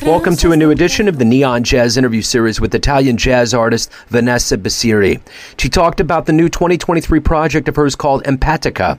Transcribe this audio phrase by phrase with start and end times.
[0.00, 3.92] Welcome to a new edition of the Neon Jazz interview series with Italian jazz artist
[4.08, 5.20] Vanessa Bissiri.
[5.58, 8.98] She talked about the new 2023 project of hers called Empatica.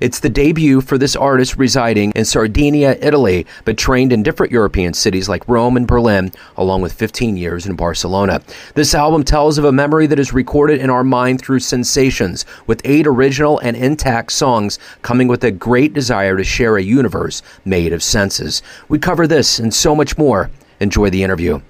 [0.00, 4.94] It's the debut for this artist residing in Sardinia, Italy, but trained in different European
[4.94, 8.40] cities like Rome and Berlin, along with 15 years in Barcelona.
[8.74, 12.80] This album tells of a memory that is recorded in our mind through sensations, with
[12.84, 17.92] eight original and intact songs coming with a great desire to share a universe made
[17.92, 18.62] of senses.
[18.88, 20.50] We cover this and so much more.
[20.80, 21.60] Enjoy the interview.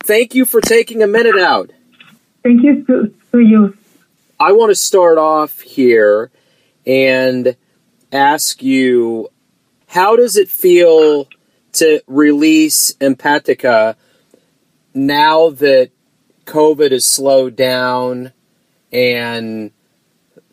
[0.00, 1.70] Thank you for taking a minute out.
[2.42, 3.76] Thank you to, to you.
[4.40, 6.32] I want to start off here
[6.84, 7.56] and
[8.16, 9.28] ask you
[9.88, 11.28] how does it feel
[11.72, 13.96] to release Empatica
[14.94, 15.90] now that
[16.46, 18.32] COVID has slowed down
[18.92, 19.70] and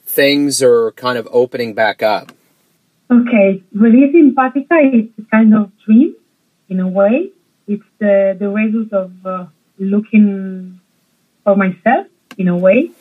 [0.06, 2.32] things are kind of opening back up?
[3.10, 6.16] Okay, releasing Empatica is a kind of dream
[6.70, 7.32] in a way.
[7.68, 9.46] It's the, the result of uh,
[9.80, 10.80] looking
[11.44, 12.92] for myself in a way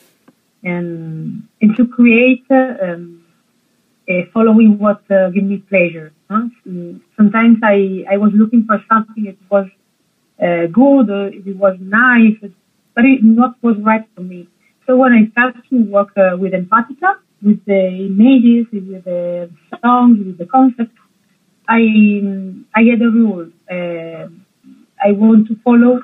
[0.63, 3.22] and, and to create uh, um,
[4.09, 6.11] uh, following what uh, gives me pleasure.
[6.29, 6.47] Huh?
[7.17, 9.67] Sometimes I, I was looking for something that was
[10.41, 12.37] uh, good, or it was nice,
[12.95, 14.47] but it not was right for me.
[14.85, 19.49] So when I started to work uh, with Empatica, with the images, with the
[19.81, 20.91] songs, with the concept,
[21.67, 21.81] I
[22.75, 23.49] I get a rule.
[23.71, 24.27] Uh,
[25.05, 26.01] I want to follow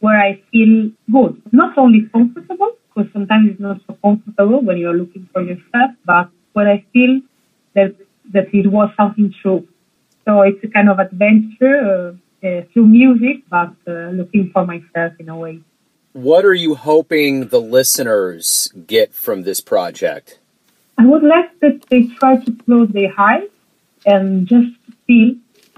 [0.00, 4.94] where I feel good, not only comfortable, because sometimes it's not so comfortable when you're
[4.94, 7.20] looking for yourself, but when I feel
[7.74, 7.94] that
[8.32, 9.68] that it was something true.
[10.24, 11.76] So it's a kind of adventure
[12.42, 15.60] uh, uh, through music, but uh, looking for myself in a way.
[16.12, 20.38] What are you hoping the listeners get from this project?
[20.96, 23.48] I would like that they try to close their eyes
[24.06, 24.70] and just
[25.06, 25.34] feel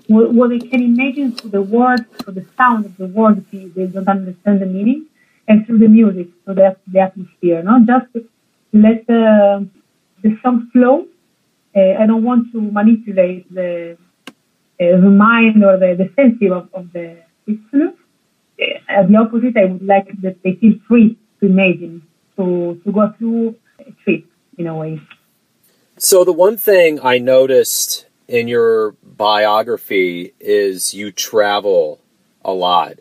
[0.08, 3.74] what, what they can imagine through the words, through the sound of the words, if
[3.74, 5.06] they don't understand the meaning,
[5.48, 7.62] and through the music, through the, the atmosphere.
[7.62, 8.26] Not just
[8.72, 9.60] let uh,
[10.28, 11.06] the song flow
[11.76, 13.98] uh, I don't want to manipulate the,
[14.28, 14.32] uh,
[14.78, 17.92] the mind or the, the sensitive of, of the listener.
[18.58, 22.02] Uh, at the opposite, I would like that they feel free to imagine,
[22.36, 24.24] to, to go through a trip
[24.56, 25.00] in a way.
[25.98, 32.00] So, the one thing I noticed in your biography is you travel
[32.44, 32.98] a lot.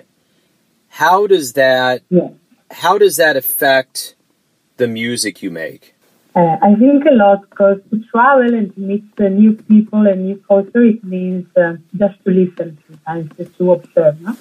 [0.89, 2.29] How does that yeah.
[2.71, 4.15] how does that affect
[4.77, 5.94] the music you make?
[6.35, 10.25] Uh, I think a lot because to travel and to meet uh, new people and
[10.25, 14.35] new culture, it means uh, just to listen sometimes, just to observe, no?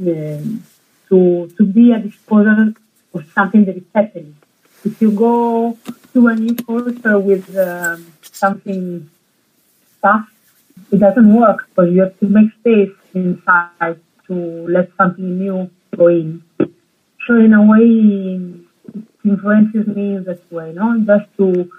[0.00, 0.62] Um,
[1.08, 2.74] to to be at disposal
[3.14, 4.36] of something that is happening.
[4.84, 5.78] If you go
[6.12, 9.08] to a new culture with um, something
[10.02, 10.30] fast,
[10.92, 13.96] it doesn't work because you have to make space inside
[14.26, 14.34] to
[14.68, 16.42] let something new go in.
[17.26, 18.63] So in a way,
[19.24, 20.98] influences me in that way, no?
[21.00, 21.70] Just to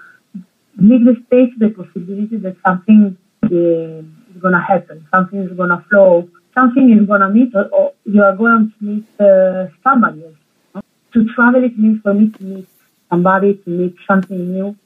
[0.76, 5.70] make the space the possibility that something uh, is going to happen, something is going
[5.70, 9.68] to flow, something is going to meet, or, or, you are going to meet uh,
[9.82, 10.34] somebody else.
[10.74, 10.82] No?
[11.14, 12.68] To travel, it means for me to meet
[13.10, 14.76] somebody, to meet something new.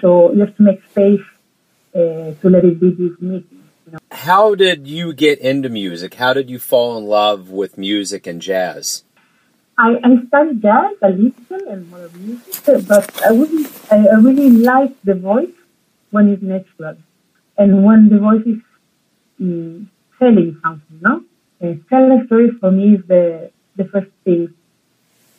[0.00, 1.26] So you have to make space
[1.94, 3.64] uh, to let it be this meeting.
[3.86, 3.98] You know?
[4.12, 6.14] How did you get into music?
[6.14, 9.04] How did you fall in love with music and jazz?
[9.78, 13.70] I, I studied jazz a little and more music, but I wouldn't.
[13.92, 15.54] I, I really like the voice
[16.10, 16.96] when it's natural,
[17.56, 18.60] and when the voice is
[19.40, 19.86] mm,
[20.18, 20.98] telling something.
[21.00, 21.22] No,
[21.62, 24.52] uh, tell a story for me is the the first thing.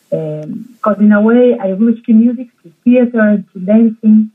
[0.09, 4.31] Because um, in a way, I reach to music, to theater, to dancing.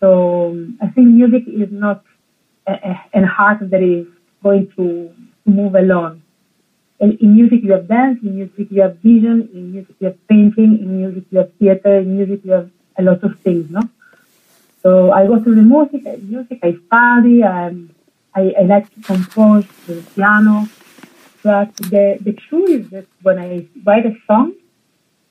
[0.00, 2.04] So um, I think music is not
[2.66, 4.06] a, a, a heart that is
[4.42, 5.10] going to
[5.46, 6.22] move alone
[7.00, 10.28] in, in music you have dance, in music you have vision, in music you have
[10.28, 13.82] painting, in music you have theater, in music you have a lot of things, no?
[14.82, 17.90] So I go through the music, music I study, um,
[18.34, 20.68] I, I like to compose the piano,
[21.42, 24.54] but the, the truth is that when I write a song,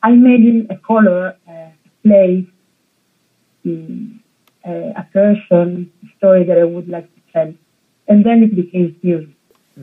[0.04, 1.74] I imagine a color, uh, a
[2.04, 2.48] place,
[3.66, 4.22] um,
[4.66, 7.54] a person, a story that I would like to tell.
[8.08, 9.30] And then it becomes music.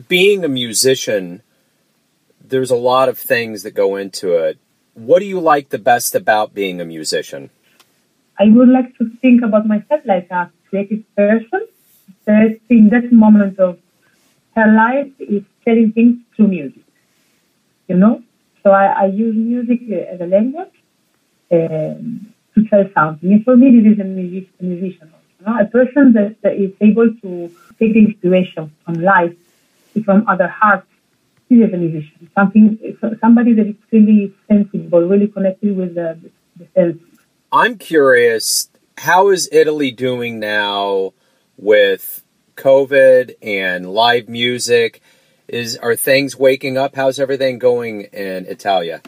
[0.07, 1.41] Being a musician,
[2.53, 4.59] there's a lot of things that go into it.
[4.93, 7.49] What do you like the best about being a musician?
[8.39, 11.61] I would like to think about myself like a creative person
[12.25, 13.79] that in that moment of
[14.55, 16.85] her life is telling things through music.
[17.87, 18.21] You know?
[18.61, 19.81] So I, I use music
[20.13, 20.75] as a language
[21.51, 23.33] um, to tell something.
[23.33, 25.51] And for me, this is a, music, a musician also.
[25.51, 25.59] know?
[25.59, 29.35] a person that, that is able to take the inspiration from life,
[30.05, 30.87] from other hearts,
[31.51, 32.29] a musician.
[32.35, 36.17] Something, somebody that is really sensible, really connected with the,
[36.57, 37.19] the senses.
[37.51, 41.13] I'm curious, how is Italy doing now
[41.57, 42.23] with
[42.55, 45.01] COVID and live music?
[45.47, 46.95] Is are things waking up?
[46.95, 49.01] How's everything going in Italia?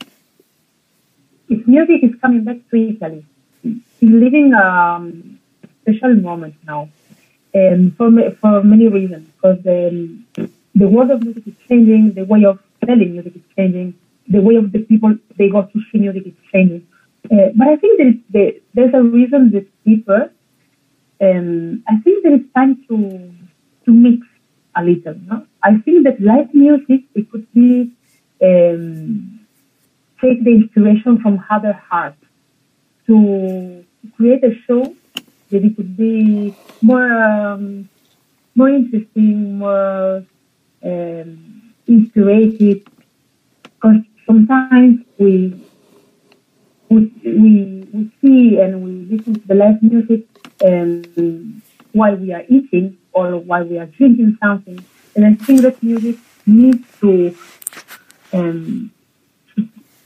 [1.49, 3.25] If music is coming back to Italy,
[3.63, 6.89] it's living um, a special moment now,
[7.55, 8.11] um, for
[8.41, 9.27] for many reasons.
[9.29, 10.19] Because the
[10.75, 13.95] the world of music is changing, the way of selling music is changing,
[14.27, 16.85] the way of the people they go to see music is changing.
[17.31, 20.31] Uh, but I think there is the, there's a reason that's deeper.
[21.21, 23.33] Um, I think there is time to
[23.85, 24.27] to mix
[24.75, 25.15] a little.
[25.27, 25.45] No?
[25.63, 27.93] I think that live music it could be
[28.43, 29.39] um,
[30.21, 32.17] take the inspiration from other hearts
[33.07, 33.85] to
[34.17, 34.95] create a show
[35.51, 37.89] that it could be more um,
[38.55, 40.25] more interesting, more
[40.85, 42.83] um, inspirative.
[43.63, 45.65] Because sometimes we
[46.89, 50.25] we, we, we see and we listen to the live music
[50.63, 51.61] um,
[51.93, 54.83] while we are eating or while we are drinking something.
[55.15, 57.35] And I think that music needs to,
[58.33, 58.91] um,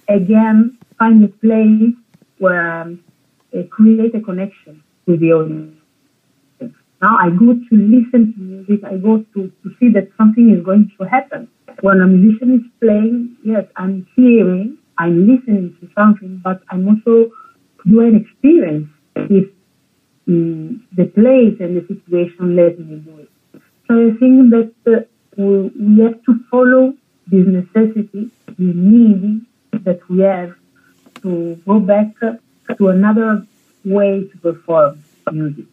[0.08, 1.94] again, find a place
[2.38, 3.04] where um,
[3.70, 5.79] create a connection with the audience.
[7.02, 8.84] Now I go to listen to music.
[8.84, 11.48] I go to, to see that something is going to happen.
[11.82, 17.32] When a musician is playing, yes, I'm hearing I'm listening to something, but I'm also
[17.88, 19.50] doing experience if
[20.28, 23.30] um, the place and the situation let me do it.
[23.88, 25.06] So I think that uh,
[25.38, 26.94] we, we have to follow
[27.28, 29.46] this necessity, the need
[29.86, 30.54] that we have
[31.22, 32.08] to go back
[32.78, 33.46] to another
[33.86, 35.02] way to perform
[35.32, 35.66] music.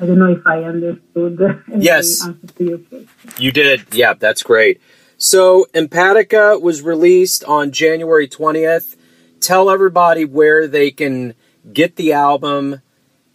[0.00, 1.62] I don't know if I understood.
[1.76, 2.26] Yes,
[3.38, 3.84] you did.
[3.92, 4.80] Yeah, that's great.
[5.18, 8.96] So, Empatica was released on January 20th.
[9.40, 11.34] Tell everybody where they can
[11.70, 12.80] get the album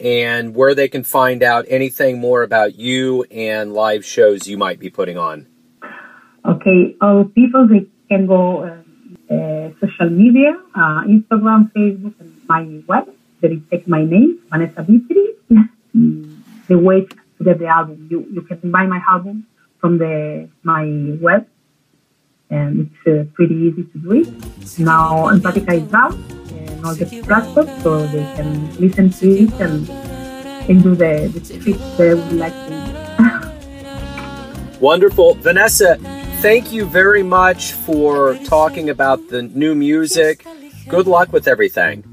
[0.00, 4.80] and where they can find out anything more about you and live shows you might
[4.80, 5.46] be putting on.
[6.44, 12.82] Okay, uh, people they can go uh, uh, social media, uh, Instagram, Facebook, and my
[12.86, 13.08] web.
[13.42, 16.32] Is take my name, Vanessa Bissiri.
[16.68, 19.46] the way to get the album, you you can buy my album
[19.80, 20.84] from the my
[21.20, 21.46] web
[22.50, 24.28] and it's uh, pretty easy to do it.
[24.78, 26.14] Now Empatica is out
[26.52, 29.88] and all the platforms, so they can listen to it and,
[30.68, 32.76] and do the, the tricks they would like to
[34.80, 35.34] Wonderful.
[35.34, 35.96] Vanessa,
[36.40, 40.46] thank you very much for talking about the new music.
[40.88, 42.04] Good luck with everything.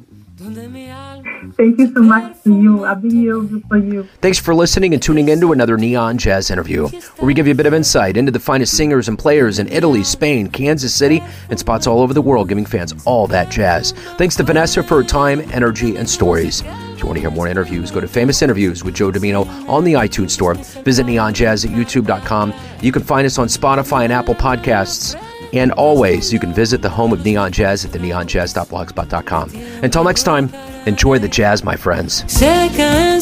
[1.55, 2.83] Thank you so much to you.
[2.83, 4.07] I'll be here for you.
[4.21, 7.53] Thanks for listening and tuning in to another Neon Jazz interview, where we give you
[7.53, 11.23] a bit of insight into the finest singers and players in Italy, Spain, Kansas City,
[11.49, 13.91] and spots all over the world, giving fans all that jazz.
[14.17, 16.61] Thanks to Vanessa for her time, energy, and stories.
[16.61, 19.83] If you want to hear more interviews, go to Famous Interviews with Joe Dimino on
[19.83, 20.55] the iTunes Store.
[20.55, 22.53] Visit neonjazz at youtube.com.
[22.81, 25.19] You can find us on Spotify and Apple Podcasts.
[25.53, 29.51] And always, you can visit the home of Neon Jazz at the neonjazz.blogspot.com.
[29.83, 30.49] Until next time,
[30.85, 32.23] enjoy the jazz, my friends.
[32.27, 33.21] Se del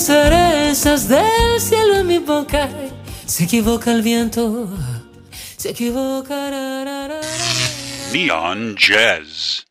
[1.59, 2.69] cielo en mi boca,
[3.25, 4.69] se equivoca el viento,
[5.57, 6.49] se equivoca.
[8.13, 9.65] Neon Jazz.